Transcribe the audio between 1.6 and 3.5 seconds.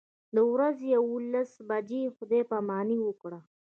بجې خدای پاماني وکړه.